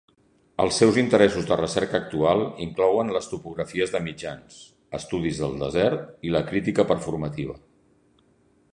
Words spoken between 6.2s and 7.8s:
i la crítica performativa.